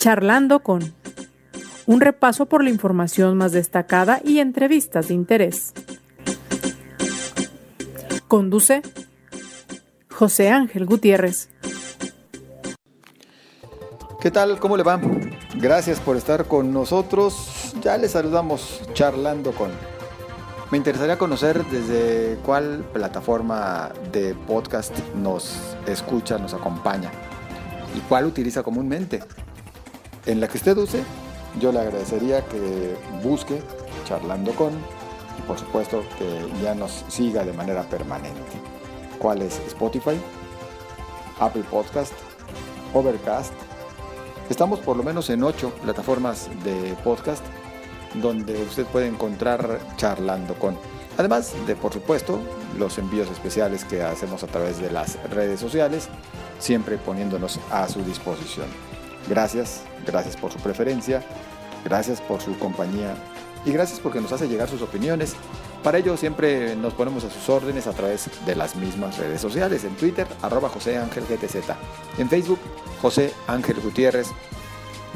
[0.00, 0.94] Charlando con
[1.84, 5.74] un repaso por la información más destacada y entrevistas de interés.
[8.26, 8.80] Conduce
[10.10, 11.50] José Ángel Gutiérrez.
[14.22, 14.58] ¿Qué tal?
[14.58, 14.98] ¿Cómo le va?
[15.56, 17.74] Gracias por estar con nosotros.
[17.82, 19.70] Ya les saludamos charlando con...
[20.70, 27.10] Me interesaría conocer desde cuál plataforma de podcast nos escucha, nos acompaña
[27.94, 29.20] y cuál utiliza comúnmente
[30.26, 31.02] en la que usted use,
[31.58, 33.62] yo le agradecería que busque
[34.06, 34.72] charlando con
[35.38, 38.40] y por supuesto que ya nos siga de manera permanente.
[39.18, 40.20] ¿Cuál es Spotify?
[41.38, 42.12] Apple Podcast,
[42.94, 43.52] Overcast.
[44.48, 47.44] Estamos por lo menos en ocho plataformas de podcast
[48.14, 50.76] donde usted puede encontrar charlando con.
[51.18, 52.40] Además de, por supuesto,
[52.78, 56.08] los envíos especiales que hacemos a través de las redes sociales,
[56.58, 58.66] siempre poniéndonos a su disposición.
[59.28, 61.22] Gracias, gracias por su preferencia,
[61.84, 63.14] gracias por su compañía
[63.64, 65.34] y gracias porque nos hace llegar sus opiniones.
[65.82, 69.84] Para ello siempre nos ponemos a sus órdenes a través de las mismas redes sociales,
[69.84, 71.56] en Twitter, arroba José Ángel GTZ,
[72.18, 72.58] en Facebook,
[73.00, 74.28] José Ángel Gutiérrez,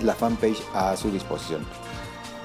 [0.03, 1.67] la fanpage a su disposición.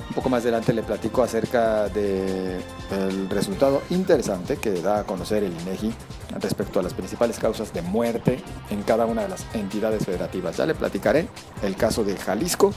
[0.09, 5.53] Un poco más adelante le platico acerca del resultado interesante que da a conocer el
[5.61, 5.93] INEGI
[6.39, 10.57] respecto a las principales causas de muerte en cada una de las entidades federativas.
[10.57, 11.27] Ya le platicaré
[11.61, 12.73] el caso de Jalisco,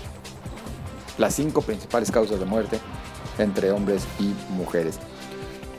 [1.17, 2.79] las cinco principales causas de muerte
[3.39, 4.99] entre hombres y mujeres.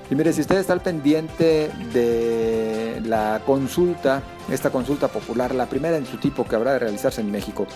[0.09, 5.97] Y mire, si usted está al pendiente de la consulta, esta consulta popular, la primera
[5.97, 7.67] en su tipo que habrá de realizarse en México,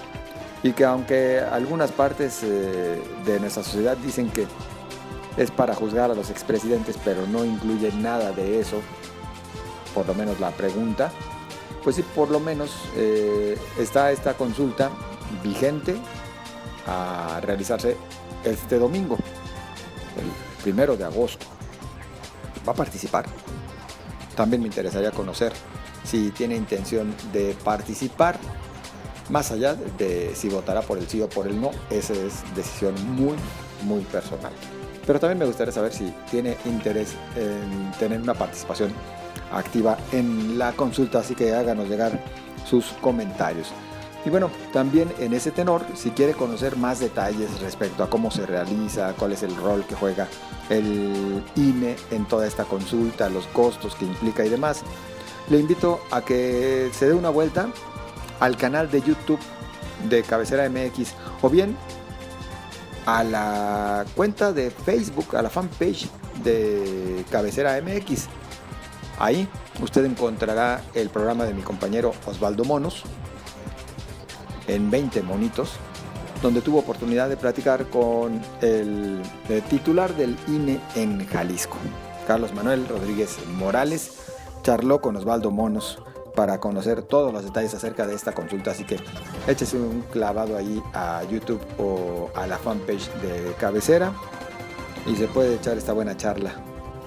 [0.63, 4.47] y que aunque algunas partes eh, de nuestra sociedad dicen que
[5.37, 8.81] es para juzgar a los expresidentes, pero no incluye nada de eso,
[9.93, 11.11] por lo menos la pregunta,
[11.83, 14.89] pues sí, por lo menos eh, está esta consulta
[15.43, 15.95] vigente
[16.87, 17.95] a realizarse
[18.43, 19.15] este domingo,
[20.17, 21.45] el primero de agosto.
[22.67, 23.25] ¿Va a participar?
[24.35, 25.53] También me interesaría conocer
[26.03, 28.37] si tiene intención de participar
[29.29, 32.93] más allá de si votará por el sí o por el no, esa es decisión
[33.15, 33.35] muy,
[33.83, 34.51] muy personal.
[35.05, 38.91] Pero también me gustaría saber si tiene interés en tener una participación
[39.51, 42.19] activa en la consulta, así que háganos llegar
[42.65, 43.71] sus comentarios.
[44.25, 48.45] Y bueno, también en ese tenor, si quiere conocer más detalles respecto a cómo se
[48.45, 50.27] realiza, cuál es el rol que juega
[50.69, 54.81] el INE en toda esta consulta, los costos que implica y demás,
[55.49, 57.69] le invito a que se dé una vuelta
[58.39, 59.39] al canal de YouTube
[60.09, 61.75] de Cabecera MX o bien
[63.05, 66.09] a la cuenta de Facebook, a la fanpage
[66.43, 68.25] de Cabecera MX.
[69.17, 69.47] Ahí
[69.81, 73.03] usted encontrará el programa de mi compañero Osvaldo Monos
[74.67, 75.71] en 20 monitos,
[76.41, 79.21] donde tuvo oportunidad de platicar con el,
[79.69, 81.77] titular del INE en Jalisco,
[82.27, 84.17] Carlos Manuel Rodríguez Morales,
[84.63, 85.99] charló con Osvaldo Monos
[86.37, 88.69] para conocer todos los detalles acerca de esta consulta.
[88.69, 88.99] Así que
[89.47, 94.13] échese un clavado ahí a YouTube o a la fanpage de cabecera
[95.07, 96.53] y se puede echar esta buena charla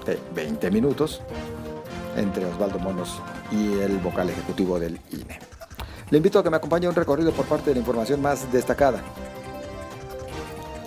[0.05, 1.21] de 20 minutos
[2.17, 3.21] entre Osvaldo Monos
[3.53, 5.39] y el vocal ejecutivo del INE.
[6.09, 8.51] Le invito a que me acompañe a un recorrido por parte de la información más
[8.51, 9.01] destacada.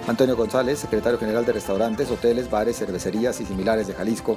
[0.07, 4.37] Antonio González, secretario general de Restaurantes, Hoteles, Bares, Cervecerías y similares de Jalisco,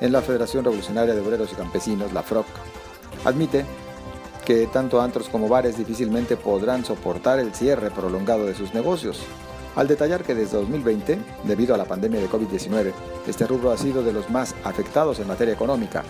[0.00, 2.46] en la Federación Revolucionaria de Obreros y Campesinos, la FROC,
[3.24, 3.64] Admite
[4.44, 9.20] que tanto antros como bares difícilmente podrán soportar el cierre prolongado de sus negocios,
[9.74, 12.92] al detallar que desde 2020, debido a la pandemia de COVID-19,
[13.26, 16.04] este rubro ha sido de los más afectados en materia económica.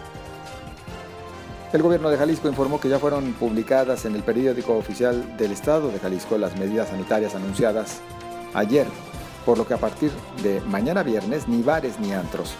[1.72, 5.90] El gobierno de Jalisco informó que ya fueron publicadas en el periódico oficial del Estado
[5.90, 8.00] de Jalisco las medidas sanitarias anunciadas
[8.52, 8.86] ayer,
[9.46, 10.10] por lo que a partir
[10.42, 12.54] de mañana viernes ni bares ni antros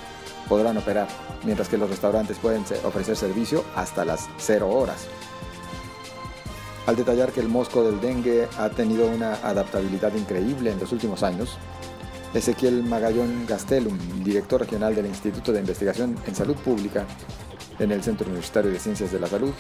[0.49, 1.09] podrán operar,
[1.45, 5.07] mientras que los restaurantes pueden ofrecer servicio hasta las 0 horas.
[6.87, 11.23] Al detallar que el mosco del dengue ha tenido una adaptabilidad increíble en los últimos
[11.23, 11.57] años,
[12.35, 17.07] Ezequiel Magallón Gastelum, director regional del Instituto de Investigación en Salud Pública
[17.79, 19.53] en el Centro Universitario de Ciencias de la Salud,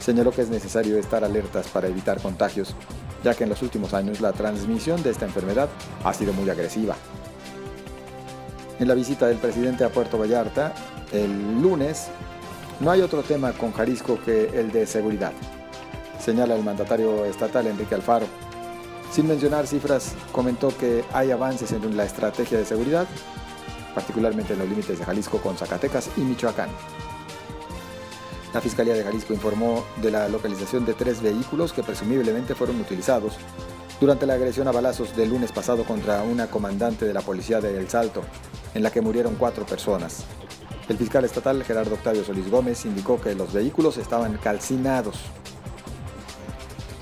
[0.00, 2.74] señaló que es necesario estar alertas para evitar contagios,
[3.24, 5.68] ya que en los últimos años la transmisión de esta enfermedad
[6.04, 6.96] ha sido muy agresiva.
[8.78, 10.74] En la visita del presidente a Puerto Vallarta
[11.10, 12.08] el lunes,
[12.80, 15.32] no hay otro tema con Jalisco que el de seguridad,
[16.18, 18.26] señala el mandatario estatal Enrique Alfaro.
[19.10, 23.06] Sin mencionar cifras, comentó que hay avances en la estrategia de seguridad,
[23.94, 26.68] particularmente en los límites de Jalisco con Zacatecas y Michoacán.
[28.52, 33.38] La Fiscalía de Jalisco informó de la localización de tres vehículos que presumiblemente fueron utilizados
[34.00, 37.78] durante la agresión a balazos del lunes pasado contra una comandante de la policía de
[37.78, 38.22] El Salto,
[38.76, 40.24] en la que murieron cuatro personas.
[40.88, 45.16] El fiscal estatal Gerardo Octavio Solís Gómez indicó que los vehículos estaban calcinados.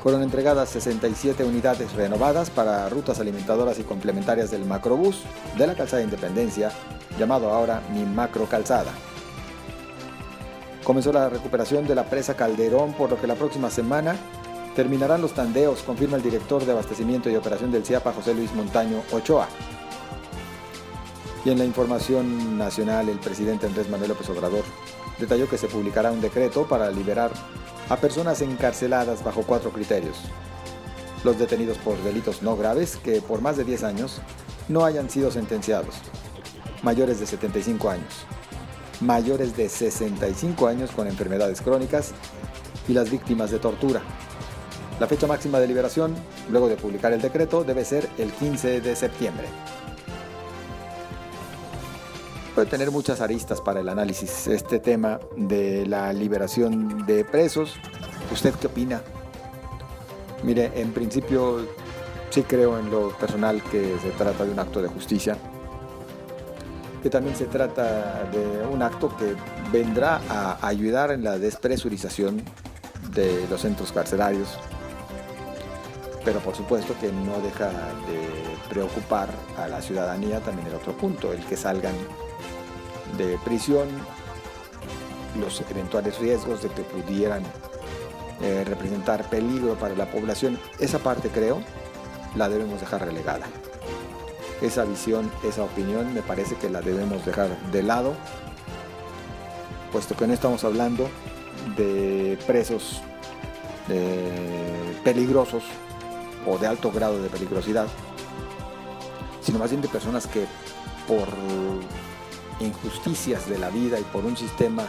[0.03, 5.23] Fueron entregadas 67 unidades renovadas para rutas alimentadoras y complementarias del macrobús
[5.59, 6.71] de la calzada Independencia,
[7.19, 8.93] llamado ahora Mi Macro Calzada.
[10.85, 14.15] Comenzó la recuperación de la presa Calderón, por lo que la próxima semana
[14.77, 19.03] terminarán los tandeos, confirma el director de abastecimiento y operación del CIAPA, José Luis Montaño
[19.11, 19.49] Ochoa.
[21.45, 24.65] Y en la información nacional, el presidente Andrés Manuel López Obrador
[25.19, 27.31] detalló que se publicará un decreto para liberar
[27.89, 30.17] a personas encarceladas bajo cuatro criterios.
[31.23, 34.21] Los detenidos por delitos no graves que por más de 10 años
[34.69, 35.95] no hayan sido sentenciados.
[36.83, 38.27] Mayores de 75 años.
[39.01, 42.13] Mayores de 65 años con enfermedades crónicas
[42.89, 44.03] y las víctimas de tortura.
[45.01, 46.15] La fecha máxima de liberación,
[46.51, 49.49] luego de publicar el decreto, debe ser el 15 de septiembre.
[52.55, 57.75] Puede tener muchas aristas para el análisis este tema de la liberación de presos.
[58.31, 59.03] ¿Usted qué opina?
[60.45, 61.67] Mire, en principio
[62.31, 65.37] sí creo en lo personal que se trata de un acto de justicia,
[67.03, 69.35] que también se trata de un acto que
[69.73, 72.41] vendrá a ayudar en la despresurización
[73.15, 74.49] de los centros carcelarios,
[76.25, 78.29] pero por supuesto que no deja de
[78.71, 79.29] preocupar
[79.59, 81.95] a la ciudadanía también el otro punto, el que salgan
[83.17, 83.89] de prisión,
[85.39, 87.43] los eventuales riesgos de que pudieran
[88.41, 91.61] eh, representar peligro para la población, esa parte creo
[92.35, 93.47] la debemos dejar relegada.
[94.61, 98.15] Esa visión, esa opinión me parece que la debemos dejar de lado,
[99.93, 101.09] puesto que no estamos hablando
[101.77, 103.03] de presos
[103.89, 105.65] eh, peligrosos
[106.47, 107.87] o de alto grado de peligrosidad,
[109.41, 110.47] sino más bien de personas que
[111.07, 111.29] por
[112.61, 114.87] injusticias de la vida y por un sistema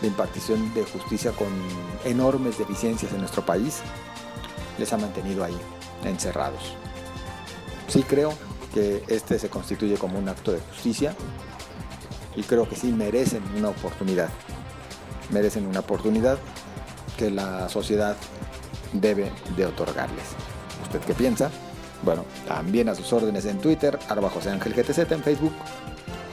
[0.00, 1.48] de impartición de justicia con
[2.04, 3.80] enormes deficiencias en nuestro país,
[4.78, 5.56] les ha mantenido ahí,
[6.04, 6.74] encerrados.
[7.88, 8.32] Sí creo
[8.74, 11.14] que este se constituye como un acto de justicia
[12.34, 14.28] y creo que sí merecen una oportunidad.
[15.30, 16.38] Merecen una oportunidad
[17.16, 18.16] que la sociedad
[18.92, 20.24] debe de otorgarles.
[20.82, 21.50] ¿Usted qué piensa?
[22.02, 25.52] Bueno, también a sus órdenes en Twitter, arroba José Ángel GTZ, en Facebook,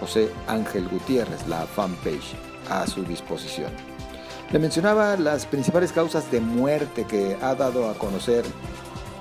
[0.03, 2.35] José Ángel Gutiérrez, la fanpage
[2.69, 3.71] a su disposición.
[4.51, 8.43] Le mencionaba las principales causas de muerte que ha dado a conocer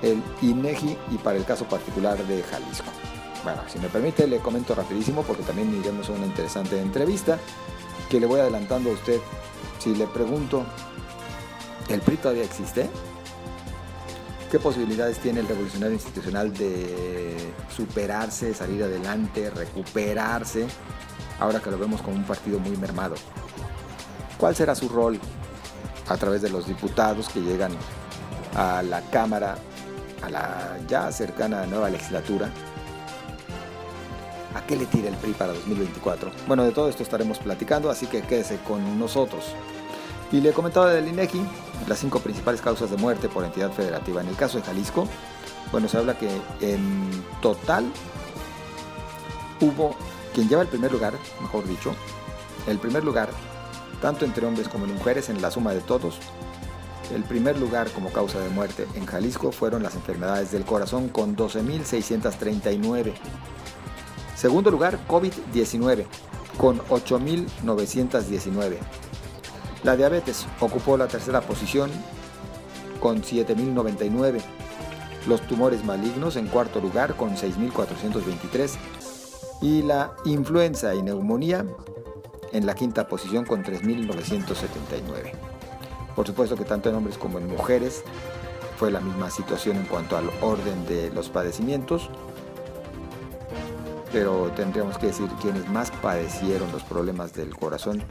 [0.02, 2.90] el INEGI y para el caso particular de Jalisco.
[3.44, 7.38] Bueno, si me permite le comento rapidísimo porque también iremos a una interesante entrevista
[8.11, 9.20] que le voy adelantando a usted.
[9.79, 10.64] Si le pregunto,
[11.90, 12.90] ¿el PRI todavía existe?
[14.52, 20.66] ¿Qué posibilidades tiene el revolucionario institucional de superarse, salir adelante, recuperarse,
[21.40, 23.14] ahora que lo vemos como un partido muy mermado?
[24.37, 25.19] ¿Cuál será su rol
[26.06, 27.72] a través de los diputados que llegan
[28.54, 29.56] a la Cámara,
[30.20, 32.50] a la ya cercana nueva legislatura?
[34.55, 36.31] ¿A qué le tira el PRI para 2024?
[36.46, 39.46] Bueno, de todo esto estaremos platicando, así que quédese con nosotros.
[40.31, 41.40] Y le comentaba del INEGI
[41.87, 44.20] las cinco principales causas de muerte por entidad federativa.
[44.20, 45.06] En el caso de Jalisco,
[45.70, 46.29] bueno, se habla que
[46.60, 47.10] en
[47.41, 47.91] total
[49.60, 49.96] hubo
[50.34, 51.94] quien lleva el primer lugar, mejor dicho,
[52.67, 53.31] el primer lugar,
[54.01, 56.19] tanto entre hombres como en mujeres, en la suma de todos.
[57.15, 61.36] El primer lugar como causa de muerte en Jalisco fueron las enfermedades del corazón con
[61.36, 63.12] 12.639.
[64.34, 66.06] Segundo lugar, COVID-19
[66.56, 68.79] con 8.919.
[69.84, 71.91] La diabetes ocupó la tercera posición
[73.01, 74.41] con 7.099.
[75.27, 78.77] Los tumores malignos en cuarto lugar con 6.423.
[79.60, 81.67] Y la influenza y neumonía
[82.53, 85.32] en la quinta posición con 3.979.
[86.15, 88.05] Por supuesto que tanto en hombres como en mujeres
[88.77, 92.10] fue la misma situación en cuanto al orden de los padecimientos,
[94.12, 98.05] pero tendríamos que decir quienes más padecieron los problemas del corazón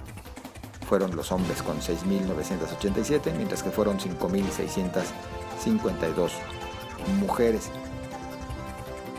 [0.92, 6.32] fueron los hombres con 6.987, mientras que fueron 5.652
[7.18, 7.72] mujeres.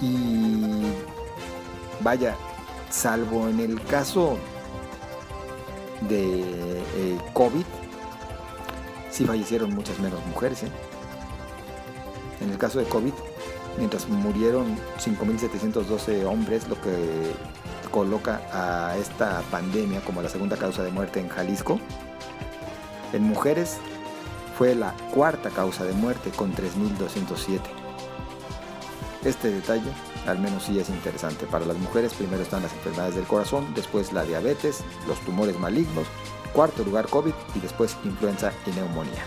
[0.03, 0.83] Y
[2.01, 2.37] vaya,
[2.91, 4.37] salvo en el caso
[6.03, 7.65] de eh, COVID,
[9.11, 10.65] sí fallecieron muchas menos mujeres.
[10.65, 10.71] ¿eh?
[12.43, 13.15] En el caso de COVID,
[13.79, 17.33] mientras murieron 5.712 hombres, lo que
[17.93, 21.79] coloca a esta pandemia como la segunda causa de muerte en Jalisco.
[23.13, 23.77] En mujeres
[24.59, 27.61] fue la cuarta causa de muerte con 3.207.
[29.25, 29.93] Este detalle
[30.27, 31.47] al menos sí es interesante.
[31.47, 36.07] Para las mujeres primero están las enfermedades del corazón, después la diabetes, los tumores malignos,
[36.53, 39.25] cuarto lugar COVID y después influenza y neumonía.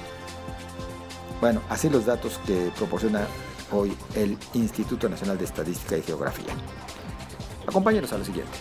[1.42, 3.28] Bueno, así los datos que proporciona
[3.72, 6.54] hoy el Instituto Nacional de Estadística y Geografía.
[7.68, 8.58] Acompáñenos a lo siguiente.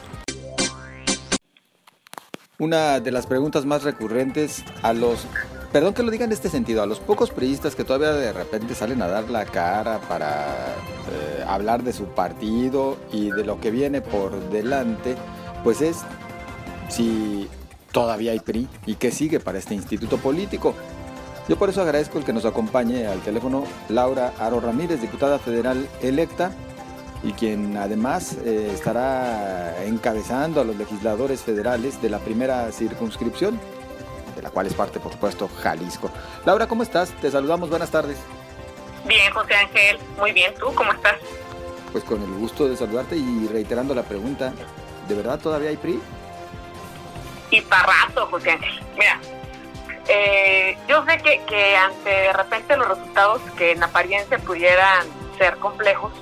[2.58, 5.26] Una de las preguntas más recurrentes a los,
[5.72, 8.74] perdón que lo diga en este sentido, a los pocos periodistas que todavía de repente
[8.76, 10.76] salen a dar la cara para
[11.10, 15.16] eh, hablar de su partido y de lo que viene por delante,
[15.64, 16.02] pues es
[16.88, 17.48] si
[17.90, 20.74] todavía hay PRI y qué sigue para este instituto político.
[21.48, 25.88] Yo por eso agradezco el que nos acompañe al teléfono Laura Aro Ramírez, diputada federal
[26.02, 26.52] electa,
[27.24, 33.58] y quien además eh, estará encabezando a los legisladores federales de la primera circunscripción,
[34.36, 36.10] de la cual es parte, por supuesto, Jalisco.
[36.44, 37.10] Laura, ¿cómo estás?
[37.22, 38.18] Te saludamos, buenas tardes.
[39.06, 41.16] Bien, José Ángel, muy bien, ¿tú cómo estás?
[41.92, 44.52] Pues con el gusto de saludarte y reiterando la pregunta,
[45.08, 46.00] ¿de verdad todavía hay PRI?
[47.50, 48.82] Y para rato, José Ángel.
[48.98, 49.18] Mira,
[50.08, 55.06] eh, yo sé que, que ante de repente los resultados que en apariencia pudieran
[55.38, 56.12] ser complejos,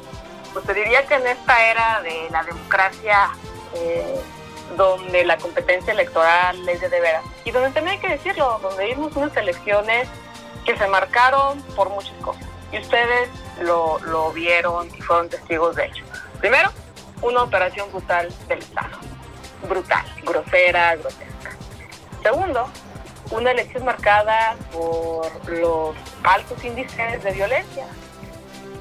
[0.52, 3.30] pues te diría que en esta era de la democracia,
[3.74, 4.20] eh,
[4.76, 8.86] donde la competencia electoral es de, de veras, y donde también hay que decirlo, donde
[8.86, 10.08] vimos unas elecciones
[10.64, 13.28] que se marcaron por muchas cosas, y ustedes
[13.60, 16.04] lo, lo vieron y fueron testigos de ello.
[16.40, 16.70] Primero,
[17.20, 18.96] una operación brutal del Estado,
[19.68, 21.56] brutal, grosera, grotesca.
[22.22, 22.68] Segundo,
[23.30, 27.86] una elección marcada por los altos índices de violencia,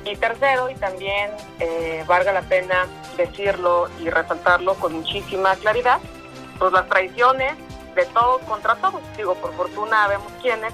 [0.05, 5.99] y tercero, y también eh, valga la pena decirlo y resaltarlo con muchísima claridad,
[6.59, 7.53] pues las traiciones
[7.95, 9.01] de todos contra todos.
[9.17, 10.73] Digo, por fortuna vemos quiénes,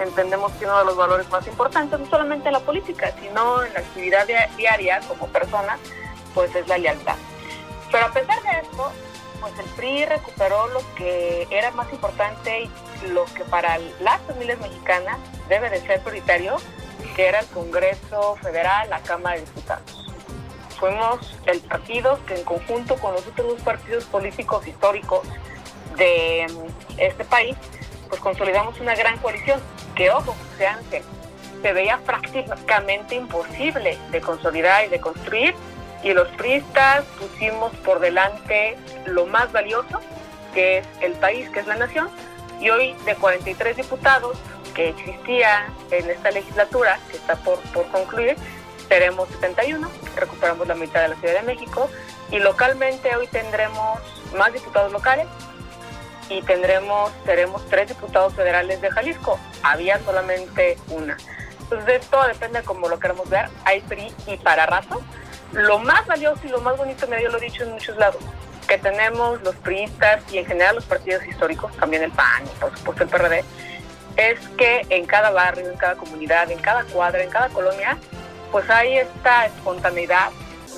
[0.00, 3.72] entendemos que uno de los valores más importantes, no solamente en la política, sino en
[3.72, 5.78] la actividad diaria como personas,
[6.34, 7.16] pues es la lealtad.
[7.90, 8.92] Pero a pesar de esto,
[9.40, 14.58] pues el PRI recuperó lo que era más importante y lo que para las familias
[14.58, 15.18] mexicanas
[15.48, 16.56] debe de ser prioritario,
[17.16, 20.06] que era el Congreso Federal, la Cámara de Diputados.
[20.78, 25.26] Fuimos el partido que en conjunto con los otros dos partidos políticos históricos
[25.96, 27.56] de mm, este país,
[28.10, 29.58] pues consolidamos una gran coalición
[29.94, 31.02] que, ojo, se, Ángel,
[31.62, 35.54] se veía prácticamente imposible de consolidar y de construir
[36.02, 40.00] y los priistas pusimos por delante lo más valioso,
[40.52, 42.10] que es el país, que es la nación,
[42.60, 44.36] y hoy de 43 diputados,
[44.76, 48.36] que existía en esta legislatura, que está por, por concluir,
[48.88, 51.88] seremos 71, recuperamos la mitad de la Ciudad de México
[52.30, 53.98] y localmente hoy tendremos
[54.36, 55.26] más diputados locales
[56.28, 59.38] y tendremos, seremos tres diputados federales de Jalisco.
[59.62, 61.16] Había solamente una.
[61.60, 63.48] Entonces, todo depende de cómo lo queremos ver.
[63.64, 65.02] Hay PRI y para rato.
[65.52, 68.20] Lo más valioso y lo más bonito, me yo lo dicho en muchos lados,
[68.68, 72.76] que tenemos los priistas y en general los partidos históricos, también el PAN y por
[72.76, 73.44] supuesto el PRD,
[74.16, 77.98] es que en cada barrio, en cada comunidad, en cada cuadra, en cada colonia,
[78.50, 80.30] pues hay esta espontaneidad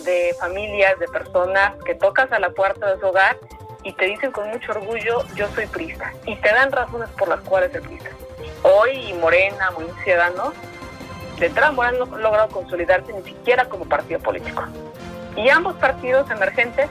[0.05, 3.37] de familias, de personas que tocas a la puerta de su hogar
[3.83, 6.13] y te dicen con mucho orgullo, yo soy prista.
[6.27, 8.11] Y te dan razones por las cuales ser prista.
[8.63, 10.55] Hoy Morena, muy Ciudadanos,
[11.39, 14.65] de entrada Morena no ha logrado consolidarse ni siquiera como partido político.
[15.37, 16.89] Y ambos partidos emergentes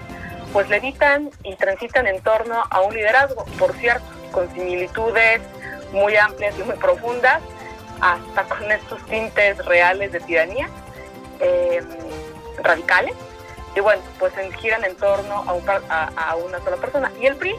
[0.54, 5.42] pues levitan y transitan en torno a un liderazgo, por cierto, con similitudes
[5.92, 7.42] muy amplias y muy profundas,
[8.02, 10.70] hasta con estos tintes reales de tiranía,
[11.40, 11.82] eh,
[12.64, 13.16] radicales.
[13.76, 17.12] Y bueno, pues giran en torno a, un, a, a, una sola persona.
[17.22, 17.56] Y el PRI,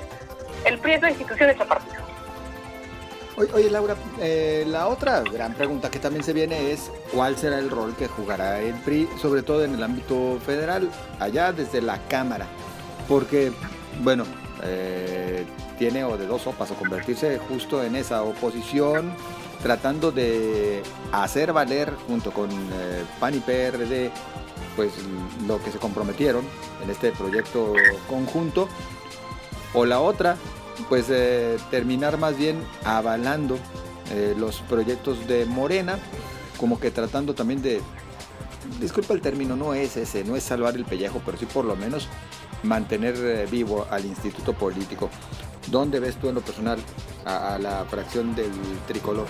[0.65, 2.09] el PRI es la institución de ese partido.
[3.55, 7.71] Oye Laura, eh, la otra gran pregunta que también se viene es cuál será el
[7.71, 12.47] rol que jugará el PRI, sobre todo en el ámbito federal, allá desde la Cámara.
[13.07, 13.53] Porque,
[14.01, 14.25] bueno,
[14.63, 15.45] eh,
[15.79, 19.13] tiene o de dos sopas o convertirse justo en esa oposición,
[19.63, 24.11] tratando de hacer valer junto con eh, PAN y PRD
[24.77, 24.93] pues
[25.47, 26.45] lo que se comprometieron
[26.83, 27.75] en este proyecto
[28.09, 28.69] conjunto,
[29.75, 30.37] o la otra,
[30.89, 33.59] pues eh, terminar más bien avalando
[34.39, 35.99] los proyectos de Morena,
[36.59, 37.83] como que tratando también de,
[38.81, 41.77] disculpa el término, no es ese, no es salvar el pellejo, pero sí por lo
[41.77, 42.09] menos
[42.63, 45.11] mantener eh, vivo al instituto político.
[45.69, 46.79] ¿Dónde ves tú en lo personal
[47.25, 48.53] a, la fracción del
[48.87, 49.27] tricolor?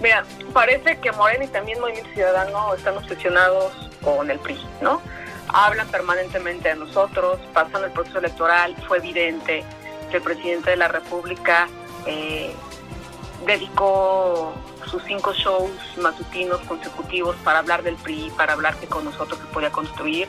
[0.00, 5.00] Mira, parece que Morena y también Movimiento Ciudadano están obsesionados con el PRI, ¿no?
[5.48, 9.64] Hablan permanentemente de nosotros, pasando el proceso electoral, fue evidente
[10.10, 11.68] que el presidente de la República
[12.06, 12.52] eh,
[13.46, 14.52] dedicó
[14.86, 15.70] sus cinco shows
[16.00, 20.28] matutinos consecutivos para hablar del PRI, para hablar que con nosotros se podía construir.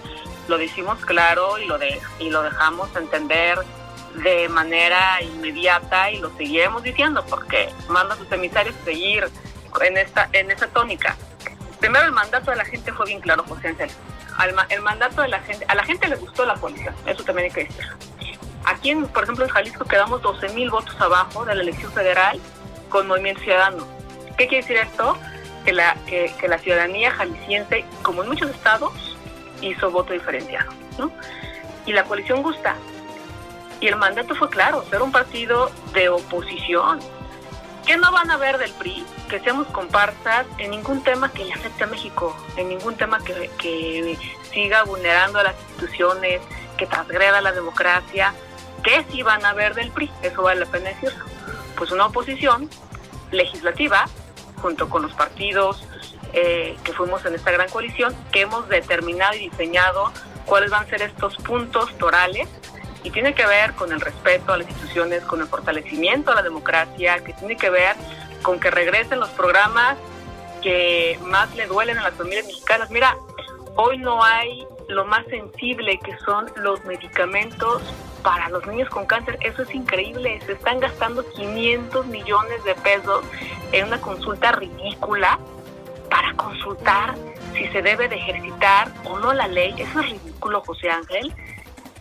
[0.49, 3.59] Lo decimos claro y lo, de, y lo dejamos entender
[4.15, 9.29] de manera inmediata y lo seguiremos diciendo porque manda a sus emisarios seguir
[9.79, 11.15] en esta, en esta tónica.
[11.79, 13.89] Primero el mandato de la gente fue bien claro, José Ángel.
[14.69, 17.53] el mandato de la gente, a la gente le gustó la policía, eso también hay
[17.53, 17.85] que decir.
[18.65, 22.39] Aquí, en, por ejemplo, en Jalisco quedamos 12 mil votos abajo de la elección federal
[22.89, 23.87] con Movimiento Ciudadano.
[24.37, 25.17] ¿Qué quiere decir esto?
[25.63, 29.08] Que la, que, la ciudadanía jalisciense, como en muchos estados,
[29.61, 30.71] hizo voto diferenciado.
[30.97, 31.11] ¿no?
[31.85, 32.75] Y la coalición gusta.
[33.81, 36.99] Y el mandato fue claro, ser un partido de oposición.
[37.85, 39.05] ¿Qué no van a ver del PRI?
[39.29, 43.49] Que seamos comparsas en ningún tema que le afecte a México, en ningún tema que,
[43.57, 44.17] que
[44.51, 46.41] siga vulnerando a las instituciones,
[46.77, 48.33] que transgreda la democracia.
[48.83, 50.11] ¿Qué sí van a ver del PRI?
[50.21, 51.25] Eso vale la pena decirlo.
[51.77, 52.69] Pues una oposición
[53.31, 54.05] legislativa,
[54.61, 55.83] junto con los partidos
[56.33, 60.11] eh, que fuimos en esta gran coalición, que hemos determinado y diseñado
[60.45, 62.47] cuáles van a ser estos puntos torales
[63.03, 66.41] y tiene que ver con el respeto a las instituciones, con el fortalecimiento a la
[66.41, 67.95] democracia, que tiene que ver
[68.41, 69.97] con que regresen los programas
[70.61, 72.89] que más le duelen a las familias mexicanas.
[72.89, 73.17] Mira,
[73.75, 77.81] hoy no hay lo más sensible que son los medicamentos
[78.23, 79.37] para los niños con cáncer.
[79.41, 80.39] Eso es increíble.
[80.45, 83.23] Se están gastando 500 millones de pesos
[83.71, 85.39] en una consulta ridícula
[86.09, 87.15] para consultar
[87.53, 89.73] si se debe de ejercitar o no la ley.
[89.77, 91.33] Eso es ridículo, José Ángel.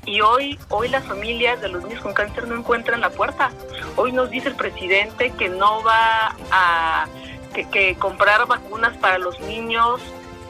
[0.05, 3.51] Y hoy, hoy las familias de los niños con cáncer no encuentran la puerta.
[3.97, 7.07] Hoy nos dice el presidente que no va a
[7.53, 10.01] que, comprar vacunas para los niños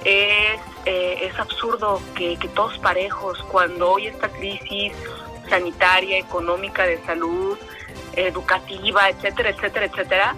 [0.05, 4.93] es, eh, es absurdo que, que todos parejos, cuando hoy esta crisis
[5.49, 7.59] sanitaria, económica, de salud,
[8.15, 10.35] educativa, etcétera, etcétera, etcétera,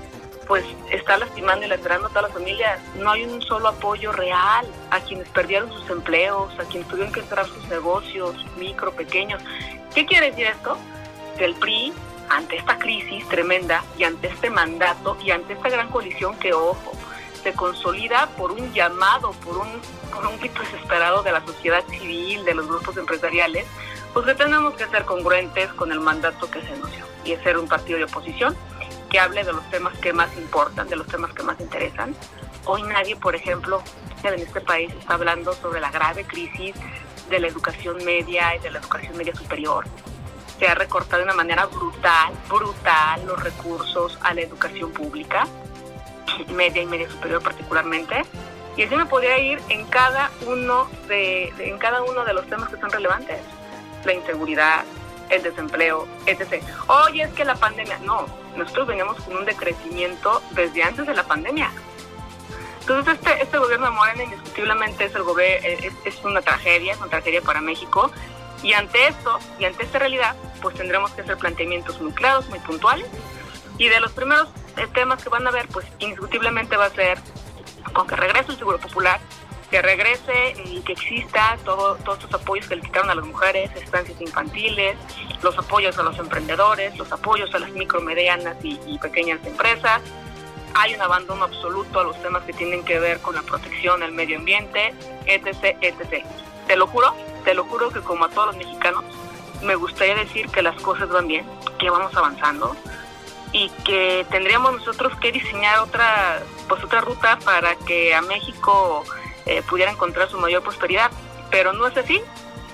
[0.50, 2.80] pues está lastimando y lacerando a todas las familias.
[2.97, 7.23] No hay un solo apoyo real a quienes perdieron sus empleos, a quienes tuvieron que
[7.23, 9.40] cerrar sus negocios, micro, pequeños.
[9.94, 10.77] ¿Qué quiere decir esto?
[11.38, 11.92] Que el PRI,
[12.31, 16.94] ante esta crisis tremenda y ante este mandato y ante esta gran coalición que, ojo,
[17.44, 19.81] se consolida por un llamado, por un,
[20.12, 23.68] por un grito desesperado de la sociedad civil, de los grupos empresariales,
[24.12, 26.90] pues que tenemos que ser congruentes con el mandato que se nos
[27.25, 28.57] y es ser un partido de oposición
[29.11, 32.14] que hable de los temas que más importan, de los temas que más interesan.
[32.64, 33.83] Hoy nadie, por ejemplo,
[34.23, 36.75] en este país está hablando sobre la grave crisis
[37.29, 39.85] de la educación media y de la educación media superior.
[40.59, 45.46] Se ha recortado de una manera brutal, brutal los recursos a la educación pública,
[46.49, 48.23] media y media superior particularmente.
[48.77, 52.68] Y así me podría ir en cada uno de, en cada uno de los temas
[52.68, 53.40] que son relevantes.
[54.05, 54.85] La inseguridad,
[55.29, 56.62] el desempleo, etc.
[56.88, 61.25] Oye, es que la pandemia, no, nosotros veníamos con un decrecimiento desde antes de la
[61.25, 61.71] pandemia.
[62.81, 67.09] Entonces este, este gobierno de Morena indiscutiblemente es, el es, es una tragedia, es una
[67.09, 68.11] tragedia para México.
[68.63, 72.59] Y ante esto, y ante esta realidad, pues tendremos que hacer planteamientos muy claros, muy
[72.59, 73.07] puntuales.
[73.79, 77.19] Y de los primeros eh, temas que van a ver, pues indiscutiblemente va a ser
[77.93, 79.21] con que regrese el Seguro Popular,
[79.70, 83.70] que regrese y que exista todo, todos estos apoyos que le quitaron a las mujeres,
[83.76, 84.96] estancias infantiles,
[85.42, 90.02] los apoyos a los emprendedores, los apoyos a las micro, medianas y, pequeñas empresas.
[90.74, 94.12] Hay un abandono absoluto a los temas que tienen que ver con la protección al
[94.12, 94.92] medio ambiente,
[95.26, 96.24] etc., etc.
[96.66, 99.04] Te lo juro, te lo juro que como a todos los mexicanos,
[99.62, 101.46] me gustaría decir que las cosas van bien,
[101.78, 102.76] que vamos avanzando
[103.52, 109.04] y que tendríamos nosotros que diseñar otra, pues otra ruta para que a México
[109.51, 111.11] eh, pudiera encontrar su mayor prosperidad.
[111.51, 112.23] Pero no es así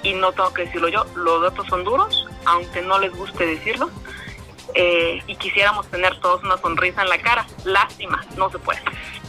[0.02, 3.90] y no tengo que decirlo yo, los datos son duros, aunque no les guste decirlo.
[4.74, 7.46] Eh, y quisiéramos tener todos una sonrisa en la cara.
[7.64, 8.80] Lástima, no se puede.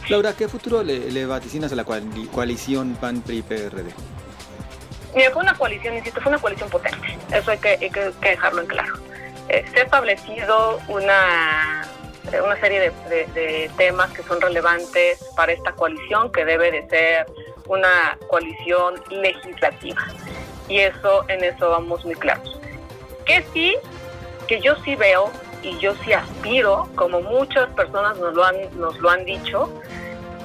[0.08, 3.92] Laura, ¿qué futuro le, vaticinas a la coalición PAN-PRI-PRD?
[5.14, 7.18] Mira, fue una coalición, insisto, fue una coalición potente.
[7.32, 8.94] Eso hay que, dejarlo en claro.
[9.48, 11.77] Eh, se ha establecido una
[12.42, 17.26] una serie de, temas que son relevantes para esta coalición, que debe de ser
[17.66, 20.02] una coalición legislativa.
[20.68, 22.60] Y eso, en eso vamos muy claros.
[23.24, 23.76] Que sí,
[24.46, 25.30] que yo sí veo
[25.62, 29.70] y yo sí aspiro, como muchas personas nos lo han, nos lo han dicho,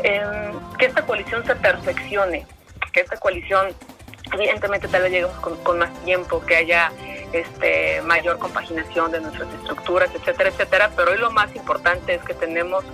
[0.02, 2.46] que esta coalición se perfeccione,
[2.92, 3.68] que esta coalición,
[4.34, 6.92] evidentemente tal vez lleguemos con, con más tiempo, que haya
[7.34, 10.92] este, mayor compaginación de nuestras estructuras, etcétera, etcétera.
[10.96, 12.86] Pero hoy lo más importante es que tenemos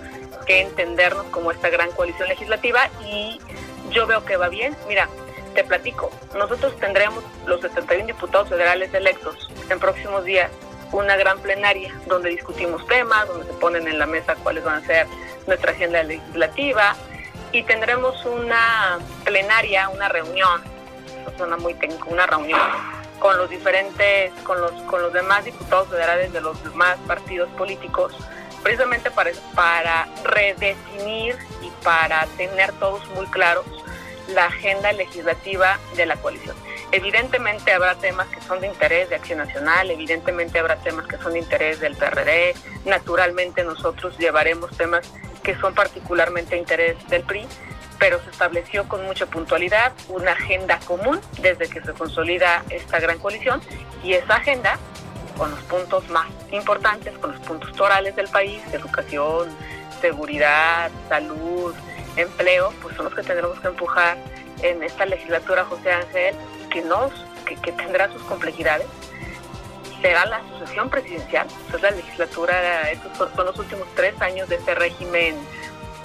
[0.46, 3.40] que entendernos como esta gran coalición legislativa y
[3.92, 4.76] yo veo que va bien.
[4.88, 5.08] Mira,
[5.54, 10.50] te platico, nosotros tendremos los 71 diputados federales electos en próximos días
[10.92, 14.86] una gran plenaria donde discutimos temas, donde se ponen en la mesa cuáles van a
[14.88, 15.08] ser
[15.46, 16.96] nuestra agenda legislativa
[17.52, 20.62] y tendremos una plenaria, una reunión,
[21.22, 22.60] eso suena muy técnico, una reunión
[23.20, 28.14] con los diferentes, con los, con los demás diputados federales de los demás partidos políticos,
[28.64, 33.66] precisamente para, para redefinir y para tener todos muy claros
[34.30, 36.56] la agenda legislativa de la coalición.
[36.92, 41.34] Evidentemente habrá temas que son de interés de Acción Nacional, evidentemente habrá temas que son
[41.34, 42.56] de interés del PRD,
[42.86, 45.08] naturalmente nosotros llevaremos temas
[45.44, 47.48] que son particularmente de interés del PRI,
[48.00, 53.20] pero se estableció con mucha puntualidad una agenda común desde que se consolida esta gran
[53.20, 53.62] coalición
[54.04, 54.80] y esa agenda
[55.38, 59.50] con los puntos más importantes, con los puntos torales del país, educación,
[60.02, 61.74] seguridad, salud,
[62.16, 64.18] empleo, pues son los que tendremos que empujar
[64.62, 66.36] en esta legislatura, José Ángel,
[66.70, 67.12] que, nos,
[67.46, 68.88] que, tendrá sus complejidades.
[70.02, 74.76] Será la sucesión presidencial, es la legislatura, estos son los últimos tres años de este
[74.76, 75.36] régimen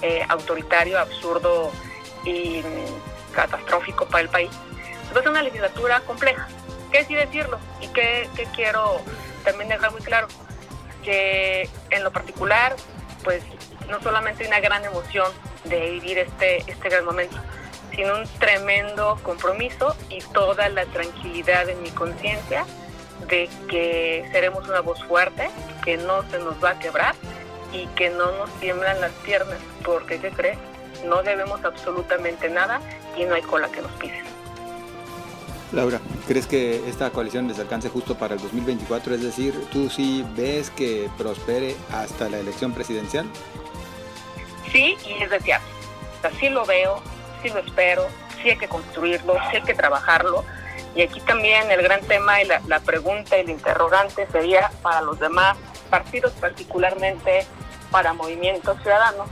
[0.05, 1.73] eh, autoritario, absurdo
[2.27, 2.61] y
[3.35, 4.51] catastrófico para el país.
[5.19, 6.47] Es una legislatura compleja.
[6.93, 7.59] ¿Qué sí decirlo?
[7.81, 9.01] Y que, quiero
[9.45, 10.29] también dejar muy claro,
[11.03, 12.77] que en lo particular,
[13.23, 13.43] pues
[13.89, 15.33] no solamente una gran emoción
[15.65, 17.39] de vivir este, este gran momento,
[17.97, 22.67] sino un tremendo compromiso y toda la tranquilidad en mi conciencia
[23.27, 25.49] de que seremos una voz fuerte,
[25.83, 27.15] que no se nos va a quebrar
[27.75, 30.59] y que no nos tiemblan las piernas, porque ¿qué crees?
[31.05, 32.81] No debemos absolutamente nada
[33.19, 34.23] y no hay cola que nos pise.
[35.73, 39.17] Laura, ¿crees que esta coalición les alcance justo para el 2024?
[39.17, 43.27] Es decir, ¿tú sí ves que prospere hasta la elección presidencial?
[44.71, 45.67] Sí, y es deseable.
[46.23, 47.03] Así lo veo,
[47.43, 48.07] sí lo espero,
[48.41, 50.45] sí hay que construirlo, sí hay que trabajarlo.
[50.95, 55.01] Y aquí también el gran tema y la, la pregunta y el interrogante sería para
[55.01, 55.57] los demás
[55.91, 57.47] partidos, particularmente
[57.95, 59.27] para Movimiento Ciudadano,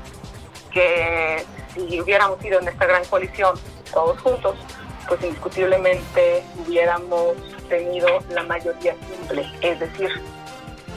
[0.70, 1.44] que
[1.74, 3.58] si hubiéramos ido en esta gran coalición
[3.92, 4.54] todos juntos,
[5.08, 7.34] pues indiscutiblemente hubiéramos
[7.68, 10.10] tenido la mayoría simple, es decir,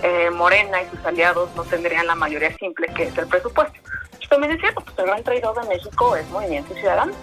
[0.04, 3.80] eh, Morena y sus aliados no tendrían la mayoría simple que es el presupuesto.
[4.12, 7.14] Esto también es cierto, pues el gran traidor de México es Movimiento Ciudadano.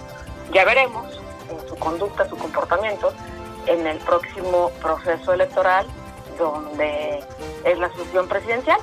[0.52, 1.20] Ya veremos
[1.52, 3.12] en su conducta, su comportamiento
[3.66, 5.86] en el próximo proceso electoral
[6.36, 7.20] donde
[7.64, 8.80] es la sucesión presidencial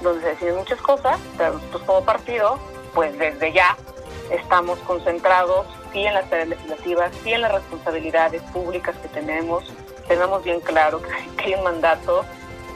[0.00, 2.58] donde se deciden muchas cosas, pero nosotros como partido,
[2.94, 3.76] pues desde ya
[4.30, 9.64] estamos concentrados sí en las tareas legislativas, sí en las responsabilidades públicas que tenemos,
[10.08, 11.00] tenemos bien claro
[11.36, 12.24] que hay un mandato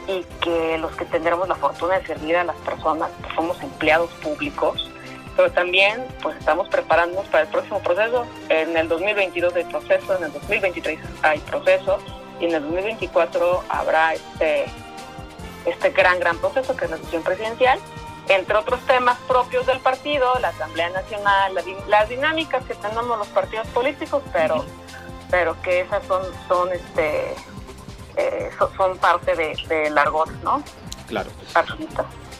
[0.07, 4.11] y que los que tendremos la fortuna de servir a las personas que somos empleados
[4.21, 4.91] públicos,
[5.35, 8.25] pero también pues estamos preparándonos para el próximo proceso.
[8.49, 11.97] En el 2022 hay proceso, en el 2023 hay proceso
[12.39, 14.65] y en el 2024 habrá este
[15.65, 17.79] este gran, gran proceso que es la sesión presidencial,
[18.27, 21.53] entre otros temas propios del partido, la Asamblea Nacional,
[21.87, 24.65] las dinámicas que tenemos los partidos políticos, pero,
[25.29, 27.35] pero que esas son, son, este,
[28.15, 30.63] eh, son, parte de, de Largot, ¿no?
[31.07, 31.29] Claro.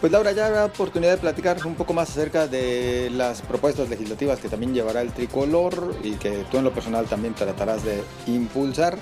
[0.01, 4.39] Pues Laura, ya habrá oportunidad de platicar un poco más acerca de las propuestas legislativas
[4.39, 8.97] que también llevará el tricolor y que tú en lo personal también tratarás de impulsar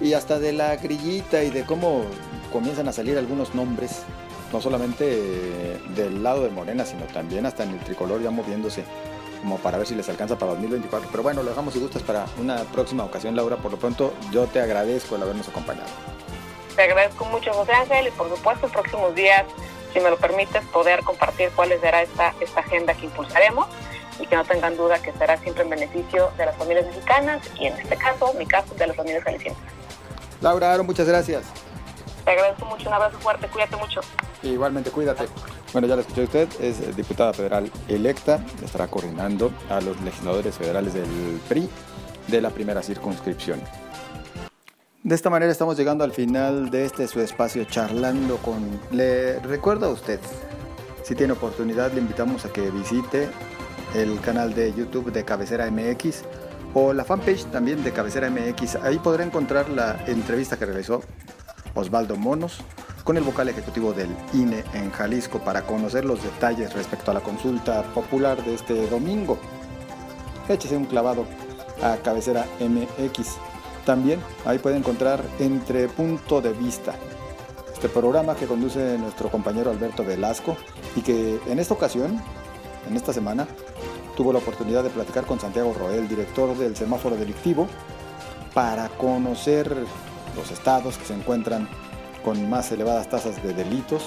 [0.00, 2.04] y hasta de la grillita y de cómo
[2.52, 4.02] comienzan a salir algunos nombres,
[4.52, 8.84] no solamente del lado de Morena, sino también hasta en el tricolor ya moviéndose,
[9.40, 11.08] como para ver si les alcanza para 2024.
[11.10, 13.56] Pero bueno, lo dejamos y gustas para una próxima ocasión, Laura.
[13.56, 15.88] Por lo pronto, yo te agradezco el habernos acompañado.
[16.74, 19.44] Te agradezco mucho, José Ángel, y por supuesto, en próximos días,
[19.92, 23.66] si me lo permites, poder compartir cuál será esta, esta agenda que impulsaremos
[24.20, 27.66] y que no tengan duda que será siempre en beneficio de las familias mexicanas y
[27.66, 29.62] en este caso, mi caso, de las familias jaliscienses.
[30.40, 31.44] Laura Aaron, muchas gracias.
[32.26, 34.00] Te agradezco mucho, un abrazo fuerte, cuídate mucho.
[34.42, 35.28] Igualmente, cuídate.
[35.72, 40.92] Bueno, ya lo escuchó usted, es diputada federal electa, estará coordinando a los legisladores federales
[40.94, 41.70] del PRI
[42.26, 43.62] de la primera circunscripción.
[45.04, 48.80] De esta manera estamos llegando al final de este su espacio charlando con...
[48.90, 50.18] Le recuerdo a usted,
[51.04, 53.28] si tiene oportunidad, le invitamos a que visite
[53.94, 56.24] el canal de YouTube de Cabecera MX
[56.74, 58.74] o la fanpage también de Cabecera MX.
[58.82, 61.02] Ahí podrá encontrar la entrevista que realizó
[61.76, 62.58] Osvaldo Monos
[63.04, 67.20] con el vocal ejecutivo del INE en Jalisco para conocer los detalles respecto a la
[67.20, 69.38] consulta popular de este domingo.
[70.48, 71.24] Échese un clavado
[71.82, 73.36] a Cabecera MX.
[73.84, 76.94] También ahí puede encontrar Entre Punto de Vista,
[77.72, 80.56] este programa que conduce nuestro compañero Alberto Velasco
[80.96, 82.20] y que en esta ocasión,
[82.88, 83.46] en esta semana,
[84.16, 87.68] tuvo la oportunidad de platicar con Santiago Roel, director del semáforo delictivo,
[88.54, 89.76] para conocer
[90.36, 91.68] los estados que se encuentran
[92.24, 94.02] con más elevadas tasas de delitos,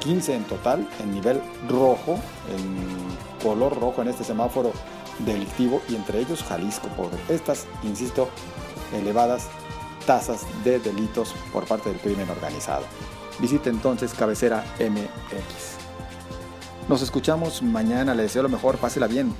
[0.00, 2.18] 15 en total, en nivel rojo,
[2.50, 4.72] en color rojo en este semáforo
[5.20, 8.28] delictivo y entre ellos Jalisco por estas, insisto,
[8.92, 9.48] elevadas
[10.06, 12.84] tasas de delitos por parte del crimen organizado.
[13.38, 15.74] Visite entonces Cabecera MX.
[16.88, 19.34] Nos escuchamos mañana, le deseo lo mejor, pásela bien.